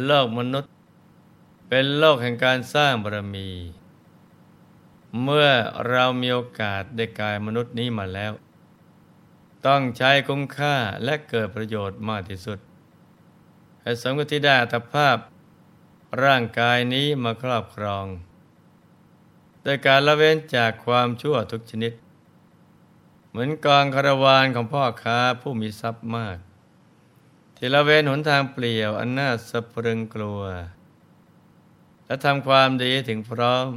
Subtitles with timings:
[0.00, 0.72] โลกมนุษย์
[1.68, 3.50] เป็นโลกแห่งการสร้างบารมี
[5.22, 5.48] เมื่อ
[5.88, 8.32] เรามีโอกาสได้กายมนุษย์นี้มาแล้ว
[9.66, 12.58] ต้องใช้คุ้มค่าและเกิดประโยชน์มากที่สุด
[13.82, 15.16] ให้สมกับที่ได้อัตภาพ
[16.24, 18.06] ร่างกายนี้มาครอบครอง
[19.62, 21.92] โดยการละเว้นจากความชั่วทุกชนิด
[23.28, 26.38] เหมือนกองคารวานของพ่อค้าผู้มีทรัพย์มาก
[27.64, 30.42] ที่ละเว้นหนทางเปลี่ยว อันน่าสะพรึงกลัว
[32.06, 33.68] และทำความดีถึงพร้อม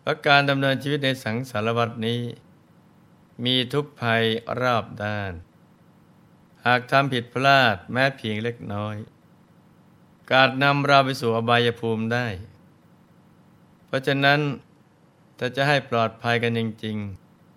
[0.00, 2.20] เพราะการดำเนินชีวิตในสังสารวัตนี้
[3.44, 4.22] มีทุกภัย
[4.60, 5.32] รอบด้าน
[6.66, 8.96] หากทำผิดพลาดแม้เพียงเล็กน้อย
[10.32, 12.26] การนำเราไปสู่อบายภูมิได้
[13.86, 14.40] เพราะฉะนั้น
[15.38, 16.96] ถ้าจะให้ปลอดภัยกันจริง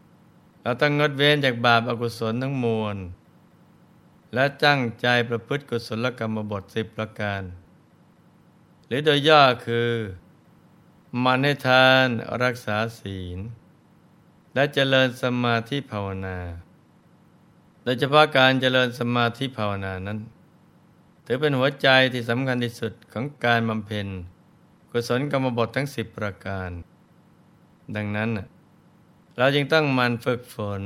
[0.06, 2.98] ๆ เราต้องงดเว้นจากบาปอากุศลทั้งมวล
[4.34, 7.42] และจั้งใจประพฤติกุศลกรรมบทสิบประการ
[8.88, 9.90] หรือโดยย่อคือ
[11.24, 12.08] มันให้ทาน
[12.44, 13.40] รักษาศีล
[14.54, 16.38] และเจริญสมาธิภาวนา
[17.84, 20.20] โดยเฉพาะการเจริญสมาธิภาวนานั้น
[21.26, 24.08] ถือเป็นหัวใจที่สำคัญที่สุดของการบำเพ็ญ
[24.92, 26.70] กุศลกรรมบททั้งสิบประการ
[27.96, 28.30] ดังนั้น
[29.38, 30.82] เราจึงต้องมันฝึกฝน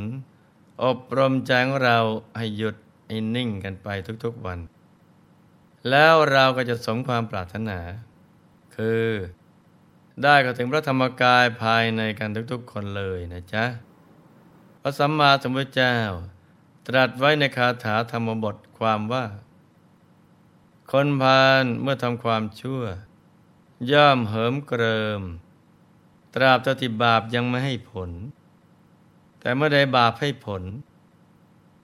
[0.84, 1.98] อบรมใจของเรา
[2.38, 2.76] ให้หยุด
[3.14, 3.90] ให้นิ่งกันไป
[4.26, 4.60] ทุกๆวัน
[5.90, 7.80] แล้วเราก็จะสมความปรารถนา
[8.76, 9.08] คือ
[10.24, 13.66] ได้ก็ถึงพระธรรมกายภายในกันทุกๆคนเลยนะจ๊ะ
[14.82, 15.96] พระสัมมาสัมพุทธเจ้า
[16.88, 19.26] ตรัสไว้ในคาถาธรรมบทความว่า
[20.92, 22.82] คนพาลเมื่อทำความชั่ว
[23.92, 25.22] ย่อมเหิมเกริม
[26.34, 28.10] ตราบเท่าที่บาปยังไม่ให้ผล
[29.40, 30.64] แต่เมื่อใดบาปให้ผล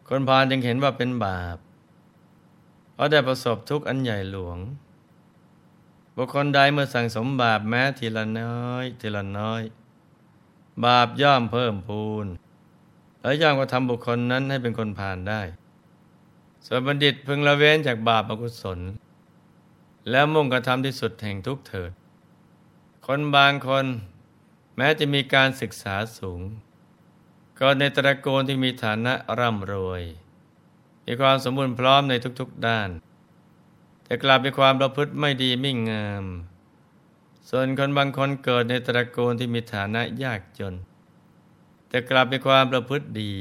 [0.09, 1.57] คนพาลจึงเห็นว่าเป็นบาป
[2.93, 4.57] เพราะได้ประสบทุกข์อันใหญ่หลวง
[6.15, 9.61] บุคคลใดเมื่อสั่งสมบาปแม้ทีละน้อย ทีละน้อย
[10.85, 12.27] บาปย่อมเพิ่มพูน
[13.21, 15.41] และย่อมกระทำบุคคลนั้นให้เป็นคนผ่านได้
[16.65, 18.79] ส่วนบัณฑิตพึงละเว้นจากบาปอกุศล
[20.09, 21.91] แล้วมุ่งกระทำที่สุดแห่งทุกเถิด
[23.05, 23.85] คนบางคน
[24.77, 26.41] แม้จะมีการศึกษาสูง
[27.59, 30.03] ก็ในตระกูลที่มีฐานะร่ำรวย
[31.05, 32.89] มีความสมบูรณ์พร้อมในทุกๆด้าน
[34.03, 36.25] แต่กลับมีความประพฤติไม่ดีไม่งาม
[37.49, 40.73] ส่วนคนบางคนเกิดในตระกูลที่มีฐานะยากจน
[41.89, 43.35] แต่กลับมีความประพฤติดี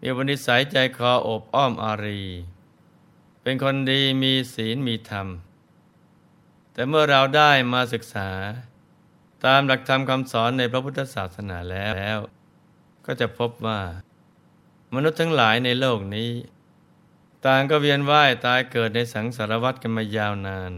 [0.00, 2.22] มีวนิสัยใจคออบอ้อมอารี
[3.42, 5.26] เป็นคนดีมีศีลมีธรรม
[6.72, 8.30] แต่เมื่อเราได้มาศึกษา
[9.44, 12.18] ตามหลักธรรมคำสอนในพระพุทธศาสนาแล้ว
[13.06, 13.80] ก็จะพบว่า
[14.94, 16.30] มนุษย์ทั้งหลายในโลกนี้
[17.46, 20.72] ต่างก็เวียนว่ายตายเกิดในสังสารวัฏกันมายาวนาน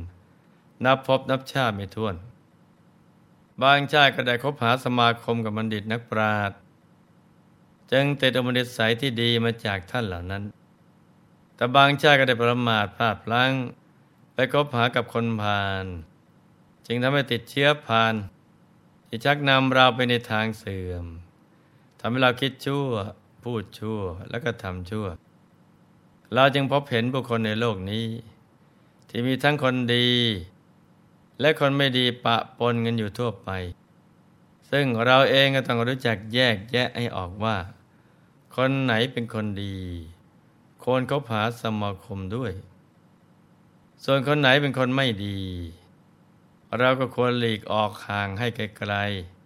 [0.84, 2.14] นับพบนับชาติไม่ถ้วน
[3.62, 6.58] บางชาติก็ได้คบหาสมาคมกับบัณฑิตนักปราชญ์
[7.92, 10.42] จึงติดอมนิสัยที่ดีมาจากท่านเหล่านั้น
[11.56, 13.52] แต่บางชาติก็ได้ประมาทพลาดพลั้ง
[14.34, 15.84] ไปคบหากับคนพาล
[16.86, 18.14] จึงทำให้ติดเชื้อพาล
[19.06, 22.88] ที่ชักนำเราไปในทางเสื่อมำให้เราคิดชั่ว
[23.44, 25.06] พูดชั่ว แล้วก็ทำชั่ว
[26.34, 28.06] เราจึงพบเห็นบุคคลในโลกนี้
[29.08, 30.08] ที่มีทั้งคนดี
[31.40, 33.50] และคนไม่ดีปะปนกันอยู่ทั่วไป
[34.70, 37.56] ซึ่งเราเองก็ต้องรู้จักแยกแยะให้ออกว่า
[38.56, 39.76] คนไหนเป็นคนดี
[40.82, 42.52] ควรคบหาสมาคมด้วย
[44.04, 45.38] ส่วนคนไหนเป็นคนไม่ดี
[46.78, 48.60] เราก็ควรหลีกออกห่างให้ไก
[48.92, 49.37] ลๆ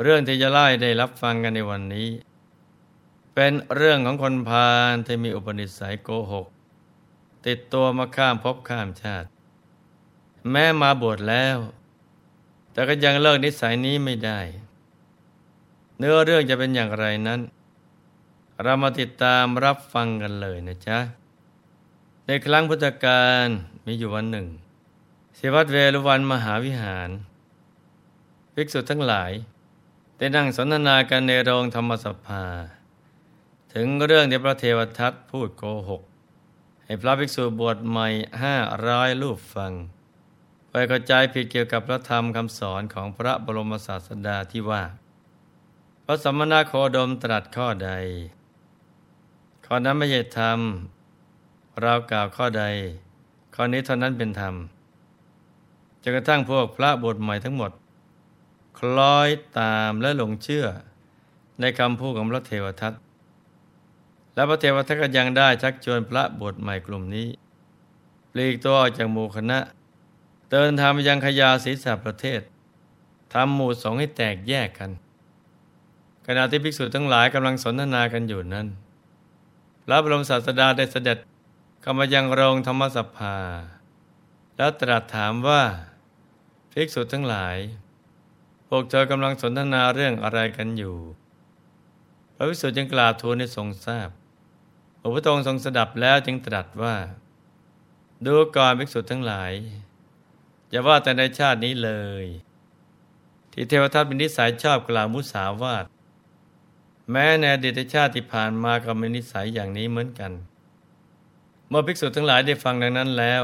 [0.00, 2.08] เรื่องที่จะไล่ได้รับฟังกันในวันนี้
[3.34, 6.46] เป็นเรื่องของคนพาลที่มีอุปนิสัยโกหก
[7.46, 9.28] ติดตัวมาข้ามภพข้ามชาติ
[10.50, 11.58] แม้มาบวชแล้ว
[12.72, 14.40] แต่ก็ยังเลิกนิสัยนี้ไม่ได้
[15.98, 17.40] เนื้อเรื่องจะเป็นอย่างไรนั้น
[18.62, 20.98] เรามาติดตามรับฟังกันเลยนะจ๊ะ
[22.26, 23.46] ในครั้งพุทธกาล
[23.86, 24.46] มีอยู่วันหนึ่ง
[25.38, 27.10] สิวัตเวรุวันมหาวิหาร
[28.54, 29.32] ภิกษุทั้งหลาย
[30.22, 32.44] ได้นั่งสนทนากันในโรงธรรมสภา
[33.74, 36.02] ถึงเรื่องที่พระเทวทัตพูดโกหก
[36.84, 38.06] ให้พระภิกษุบวชใหม่
[38.42, 38.56] ห้า
[38.88, 39.72] ร้อยรูปฟัง
[40.70, 44.82] ไปเข้าใจผิดเกี่ยวกับพระธรรมคำสอนของพระบรมศาสดาที่ว่า
[46.04, 47.90] พระสมณโคดมตรัสข้อใด
[49.66, 50.58] ข้อนั้นไม่ใช่ธรรม
[51.82, 52.64] เรากล่าวข้อใด
[53.54, 54.54] ข้อนี้เท่านั้นเป็นธรรม
[56.02, 57.72] จนกระทั่งพวกพระบทใหม่ทั้งหมด
[58.78, 59.28] คล้อย
[59.58, 60.66] ตามและหลงเชื่อ
[61.60, 62.92] ในคำพูดของพระเทวทัต
[64.34, 67.28] และพระเทวทัตก็ยังได้ชักชวนพระบทใหม่กลุ่มนี้
[68.32, 69.58] ปลีกตัวออกจากหมู่คณะ
[70.50, 72.40] เดินทางไปยังขยาศีสประเทศ
[73.32, 74.90] ทำหมู่สงให้แตกแยกกัน
[76.26, 78.66] ขณะที่ภิกษุทั้งหลายกำลังสนทนากันอยู่นั้น
[79.84, 81.18] พระบรมศาสดาได้เสด็จ
[81.80, 83.36] เข้ามายังโรงธรรมสภา
[84.56, 85.62] แล้วตรัสถามว่า
[86.72, 87.56] ภิกษุทั้งหลาย
[88.74, 90.96] พวกเธอกำลังสนทนาเรื่องอะไรกันอยู่
[92.34, 94.08] พระภิกษุจึงกล่าวทูลให้ทรงทราบ
[95.00, 96.96] พระพุทธองค์ทรงสดับแล้วจึงตรัสว่า
[98.26, 99.52] ดูก่อนภิกษุทั้งหลาย
[100.70, 101.90] อย่าว่าแต่ในชาตินี้เล
[102.22, 102.24] ย
[103.52, 105.84] ที่เทวทัตเป็นนิสัยชอบกล่าวมุสาวาท
[107.10, 110.32] แม้ในอดีตชาติที่ผ่านมาก็มีนิสัยอย่างนี้เหมือนกัน
[111.68, 113.42] เมื่อภิกษุทั้งหลายได้ฟังดังนั้นแล้ว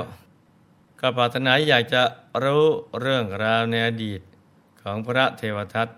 [1.01, 2.03] ก็ปรารถนาอยากจะ
[2.43, 2.65] รู้
[3.01, 4.21] เรื่องราวในอดีต
[4.89, 5.89] ของพระเทวทัต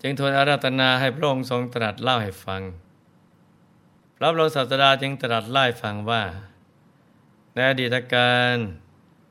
[0.00, 2.62] จึงทูลอาราธนาให้พระองค์ทรงตรัสเล่าให้ฟัง
[4.16, 6.22] พระบรมศาสดาจึงตรัสเล่าให้ฟังว่า
[7.54, 8.56] ในอดีตการ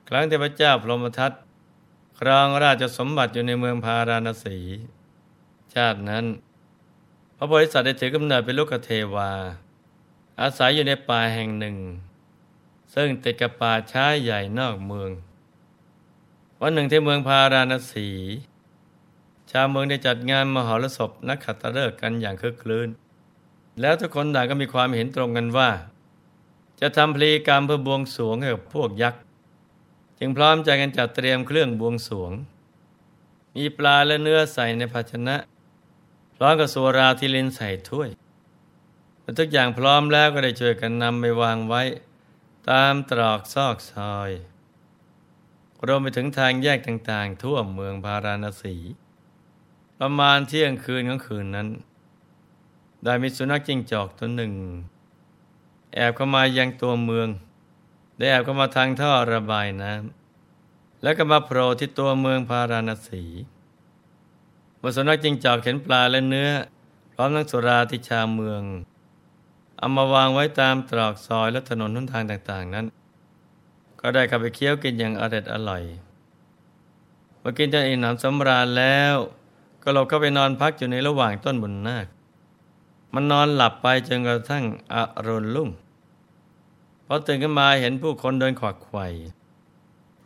[0.10, 1.32] ครั้งเทพเจ้าพรหมทัต
[2.20, 4.58] ครองราชสมบัติอยู่ในเมืองพาราณสี
[5.74, 6.26] ชาตินั้น
[7.38, 9.32] พระบริษัทได้ถือกำเนิดเป็นลูกเทวา
[10.42, 11.78] อาศัยอยู่ในป่าแห่งหนึ่ง
[12.96, 15.10] ซึ่งติดกับป่าช้าใหญ่นอกเมือง
[16.62, 18.10] วันหนึ่งที่เมืองพาราณสี
[19.52, 22.88] ชาวเมืองได้จัดงานมหรสพนักขัตฤกษ์กันอย่างคึกคลื้น
[23.82, 25.70] แล้วทุกคนต่างก็มีความเห็นตรงกันว่า
[26.80, 29.22] จะทำพลีกรรมเพื่อบวงสรวงให้กับพวกยักษ์
[30.20, 32.32] จึงพร้อมใจกันจัดเตรียมเครื่องบวงสรวง
[33.56, 35.36] มีปลาและเนื้อใส่ในภาชนะ
[36.36, 38.10] พร้อมกับสุราที่ลินใส่ถ้วย
[39.22, 41.84] เมื่อทุกอย่างพร้อมแล้วก็ได้ช่วยกันนำไปวางไว้
[42.70, 44.32] ตามตรอกซอกซอย
[45.86, 48.76] รวมไปถึงทางแยกต่างๆ ทั่วเมืองพาราณสี
[50.00, 51.68] ประมาณเที่ยงคืนของคืนนั้น
[53.04, 54.54] ได้มีสุนัขจิ้งจอกตัวหนึ่ง
[55.94, 57.28] แอบเข้ามายังตัวเมือง
[58.18, 63.24] ได้แอบเข้ามาทางท่อระบายน้ำแล้วก็มาโผล่ที่ตัวเมืองพาราณสี
[64.82, 66.50] มสนักจิงจอกเห็นปลาและเนื้อ
[67.14, 68.62] พร้อมทั้งสุราที่ชาเมือง
[69.78, 72.86] เอามาวางไว้ตามตรอกซอยและถนนทุนทางต่างๆนั้น
[74.02, 75.84] ก็ได้เข้าไปเคี้ยวกินอย่างอร่อยอร่อย
[77.40, 79.16] เมื่อกินจนอิ่มหนำสำราญแล้ว
[79.84, 82.08] ก็หลบเข้าไปนอนพักอยู่ในระหว่างต้นบุญนาค
[83.14, 84.64] มันนอนหลับไปจนกระทั่ง
[84.94, 84.96] อ
[85.28, 85.70] รุณรุ่ง
[87.06, 89.06] พอตื่นขึ้นมาเห็นผู้คนเดินขวักไขว่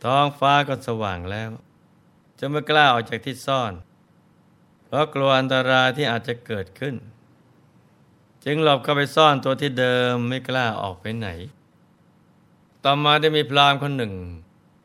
[0.04, 1.50] ท้องฟ้าก็สว่างแล้ว
[2.38, 3.72] จะไม่กล้าออกจากที่ซ่อน
[4.84, 6.94] เพราะกลัวอันตรายที่อาจจะเกิดขึ้น
[8.44, 11.28] จึงหลบเข้าไปซ่อนตัวที่เดิมไม่กล้าออกไปไหน
[12.84, 14.14] ต่อมาได้มีพรามคนหนึ่ง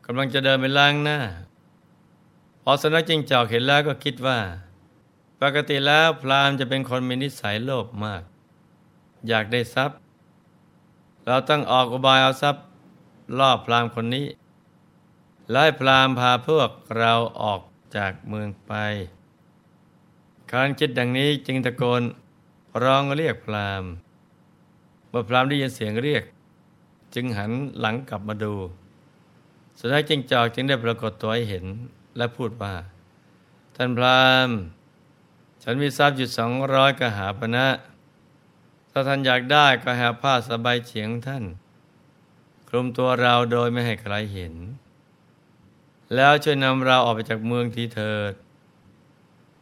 [0.06, 1.18] กำลังจะเดินไปล้างหน้า
[2.62, 4.38] พอสนักจิงจอกเห็นแล้วก็คิดว่า
[5.40, 8.22] ปกติแล้วพรามจะเป็นคนมีนิสัยโลภมาก
[9.28, 9.98] อยากได้ทรัพย์
[11.26, 12.64] เราต้องออกอุบายเอาทรัพย์
[13.38, 14.26] ล่อพรามคนนี้
[15.50, 17.12] ไล่พรามพาพวกเรา
[17.42, 17.60] ออก
[17.96, 18.72] จากเมืองไป
[20.52, 22.02] การคิดดังนี้จึงตะโกน
[22.82, 23.84] ร้องเรียกพราม
[25.08, 26.24] เมื่อพรามได้ยินเสียงเรียก
[27.14, 28.54] จึงหันหลังกลับมาดู
[29.78, 31.64] สุนัขจิงจอกจึงได้ปรากฏตัวให้เห็น
[32.16, 32.74] และพูดว่า
[33.76, 34.50] ท่านพราม
[35.62, 37.68] ฉันมีทรัพย์อยู่สองร้อยกหาปณะนะ
[38.90, 41.44] ถ้าท่านอยากได้ก็หาผ้าสบายเฉียงท่าน
[42.68, 44.54] คลุมตัวเราโดยไม่ให้ใครเห็น
[46.14, 48.32] แล้วช่วยนำเราออกไปจากเมืองทีเถิด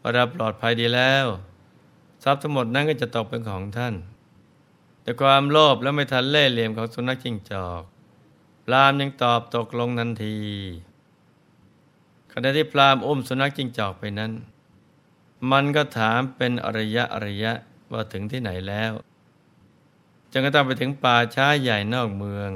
[0.00, 1.26] พอเราปลอดภัยดีแล้ว
[2.22, 3.94] ทรัพย์ทั้งหมดนั้นก็จะตกเป็นของท่าน
[5.06, 7.82] แต่ความโลภและไม่ทันเล่ห์เหลี่ยมของสุนัขจิ้งจอก
[8.64, 10.38] พรามยังตอบตกลงทันที
[12.32, 14.32] ขณะที่พรามอุ้มสุนัขจิ้งจอกไปนั้น
[15.50, 17.52] มันก็ถามเป็นอระยะอระยะ
[17.92, 18.92] ว่าถึงที่ไหนแล้ว
[20.32, 22.50] จนกระทั่งไปถึงป่าช้าใหญ่นอกเมือง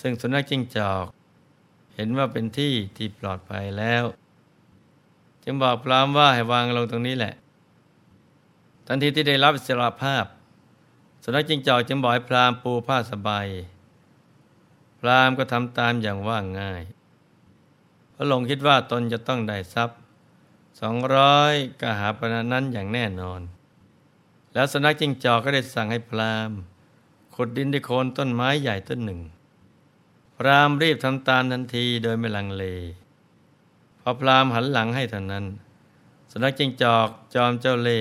[0.00, 1.06] ซึ่งสุนัขจิ้งจอก
[1.94, 4.04] เห็นว่าเป็นที่ที่ปลอดภัยแล้ว
[5.42, 7.34] จึงบอกพรามว่าให้วางลงตรงนี้แหละ
[8.86, 10.26] ทันทีที่ได้รับอิสรภาพ
[11.24, 13.46] สนัขจิ้งจอกจึงบอกให้พรามปูผ้าสบาย
[15.00, 16.82] พรามก็ทำตามอย่างว่าง่าย
[18.14, 19.98] พระลงคิดว่าตนจะต้องได้ทรัพย์
[20.80, 23.40] สองร้อยกหาปณะนั้นอย่างแน่นอน
[24.52, 26.50] แล้วสนักจิงจอกก็ได้สั่งให้พราม
[27.34, 29.20] ขุดดินที่โคนต้นไม้ใหญ่ต้นหนึ่ง
[30.36, 32.64] พรามรีบทำตามทันทีโดยไม่ลังเล
[34.00, 35.44] พอพรามหันหลังให้เท่านั้น
[36.32, 38.00] สนักจิงจอกจอมเจ้าเล่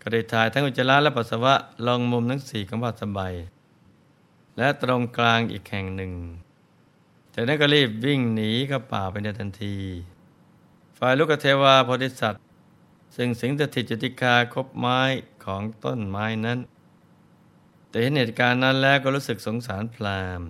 [0.00, 1.54] ก็ได้ถ่ายทั้งอุจจาระและปัสสาวะ
[1.86, 3.34] ลองมุมทั้งสี่ของผ้าสบาย
[4.58, 6.12] และตรงกลางอีกแห่งหนึ่ง
[7.34, 9.76] จากนั้นก็รีบวิ่งหนีเข้าป่าไปในทันที
[10.98, 12.42] ฝ่ายลูกเทวาโพธิสัตว์
[13.16, 15.00] ซึ่งสิงสถิตจุติคาคบไม้
[15.44, 16.58] ของต้นไม้นั้น
[17.88, 20.40] แต่เห็นเหตุการณ์นั้นแล้วก็รู้สึกสงสารพราม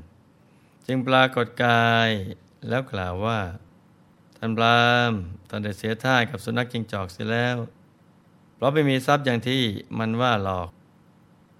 [0.86, 2.10] จึงปรากฏกาย
[2.68, 3.40] แล้วกล่าวว่า
[4.36, 5.12] ท่านพราม
[5.48, 7.56] ตอนได้เสียท่ากับสุนัขจิงจอกเสียแล้ว
[8.58, 9.60] เพราะไม่มีทรัพย์อย่างที่
[9.98, 10.68] มันว่าหลอก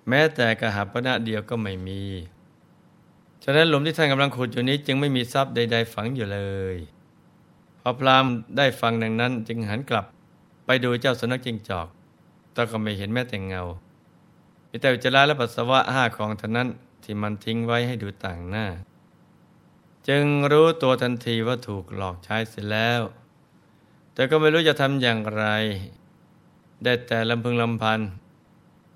[0.09, 2.03] แม้แต่กระหับปณะเดียวก็ไม่มี
[3.45, 6.41] ฉะนั้นหลุมที่ท่านกำลังขุดอยู่นี้จึงไม่มีทรัพย์ใด ๆ ฝังอยู่เล
[6.75, 6.77] ย
[7.81, 10.07] พอพราหมณ์ได้ฟังดังนั้น จึงหันกลับ
[10.67, 11.89] ไปดูเจ้าสุนัขจิงจอก
[12.53, 13.63] แต่ก็ไม่เห็นแม้แต่เงา
[14.71, 16.69] มีแต่อุจจาระและปัสสาวะห้าของท่านั้น
[17.03, 18.67] ที่มันทิ้งไว้ให้ดูต่างหน้า
[20.09, 23.01] จึงรู้ตัวทันทีว่าถูกหลอกใช้เสร็จแล้ว
[24.15, 25.45] แต่ก็ไม่รู้จะทำอย่างไร
[26.85, 28.01] ได้แต่ลำพึงลำพัน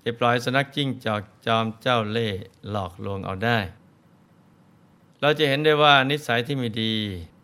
[0.01, 3.59] ที่ปล่อยสุนัขจิ้งจอกจอมเจ้าเล่ห์หลอกลวงเอาได้
[5.21, 6.95] เราจะเห็นได้ว่านิสัยที่ไม่ดี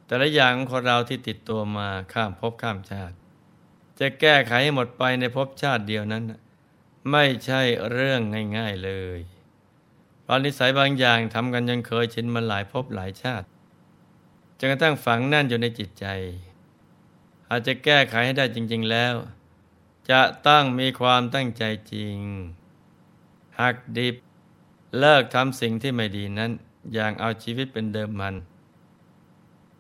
[0.05, 3.15] แต่ละอย่างของเราที่ติดตัวมาข้ามภพข้ามชาติ
[3.99, 6.23] จะแก้ไขให้หมดไปในภพชาติเดียวนั้น
[7.11, 8.21] ไม่ใช่เรื่อง
[8.57, 9.19] ง่ายๆเลย
[10.23, 13.47] เพราะนิสัยบางอย่างทำกันจนเคยชินมาหลายภพหลายชาติ
[14.57, 16.05] จนกระทั่งฝังแน่นอยู่ในจิตใจ
[17.49, 19.15] อาจจะแก้ไขให้ได้จริง ๆแล้ว
[20.11, 21.63] จะต้องมีความตั้งใจ
[21.93, 22.17] จริง
[23.59, 24.15] หักดิบ
[24.99, 26.51] เลิกทำสิ่งที่ไม่ดีนั้น
[26.93, 28.35] อย่างเอาชีวิตเป็นเดิมมัน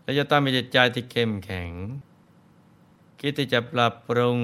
[0.01, 1.71] และจะต้องมีจิตใจที่เข้มแข็ง
[3.19, 4.37] คิดที่จะปรับปรุง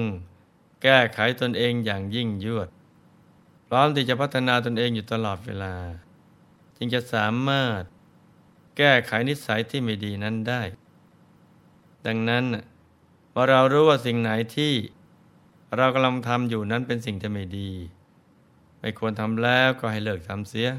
[0.82, 2.68] แก้ไขตนเองอย่างยิ่งยวด
[3.68, 5.74] พร้อมที่จะพัฒนาตนเองอยู่ตลอดเวลา
[6.76, 7.82] จึงจะสามารถ
[8.76, 10.62] แก้ไขนิสัยที่ไม่ดีนั้นได้
[12.06, 12.44] ดังนั้น
[13.32, 14.72] พอเรารู้ว่าสิ่งไหนที่
[15.74, 17.70] เรากำลังทำอยู่นั้นเป็นสิ่งที่ไม่ดี
[18.80, 20.70] ไม่ควรทำแล้วก็ให้เลิกทำเสีย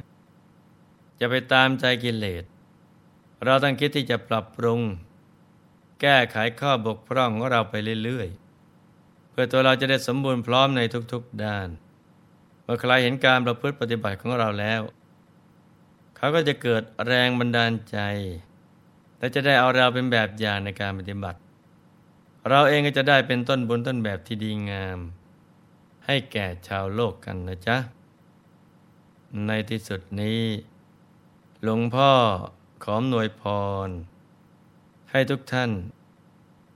[1.20, 2.44] จะไปตามใจกิเลส
[3.46, 4.82] เราต้องคิดที่จะปรับปรุง
[6.02, 10.82] แก้ไขข้อบกพร่องของเราไปเรื่อยๆ เพื่อตัวเราจะได้สมบูรณ์พร้อมใน
[11.14, 11.68] ทุกๆด้าน
[12.64, 14.82] เมื่อใครเห็นการประพฤติปฏิบัติของเราแล้ว
[16.18, 18.00] เขาก็จะเกิดแรงบันดาลใจ
[19.20, 21.40] และจะได้เอาเราเป็นแบบอย่างในการปฏิบัติ
[22.50, 25.00] เราเองก็จะได้เป็นต้นบุญต้นแบบที่ดีงาม
[26.06, 27.78] ให้แก่ชาวโลกกันนะจ๊ะ
[29.48, 30.42] ในที่สุดนี้
[31.64, 32.12] หลวงพ่อ
[32.84, 33.44] ขอมหน่วยพ
[33.88, 33.90] ร
[35.12, 35.72] ให้ทุกท่าน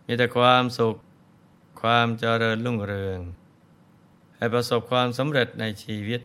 [0.06, 0.96] มีแต่ความสุข
[1.82, 3.20] ความเจริญรุ่งเรือง
[4.36, 6.22] ให้ประสบความสำเร็จในชีวิต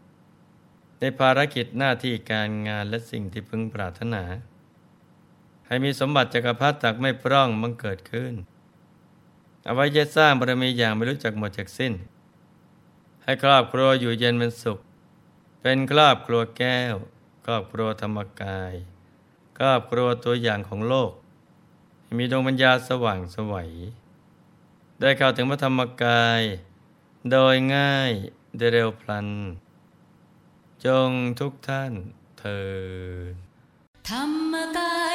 [1.01, 4.23] ในภารกิจหน้าที่การงานและสิ่งที่พึงปรารถนา
[5.67, 8.35] ให้มีสมบัติจักรพรรดิตักไม่พร่องมังเกิดขึ้น
[9.67, 11.93] เอาไว้จะสร้างบารมีอย่างไม่รู้จักหมดจากสิ้น
[13.23, 14.79] ให้ครอบครัวอยู่เย็นเป็นสุข
[15.61, 16.95] เป็นครอบครัวแก้ว
[17.47, 18.75] ครอบครัวธรรมกาย
[19.59, 21.13] ครอบครัวตัวอย่างของโลก
[22.17, 23.71] มีดวงปัญญาสว่างสวัย
[25.01, 26.43] ได้เข้าถึงพระธรรมกาย
[27.31, 28.13] โดยง่าย
[28.57, 29.29] ได้เร็วพลัน
[30.85, 31.93] จงทุกท่าน
[32.39, 32.71] เธอ
[34.09, 35.06] ธรรมกาย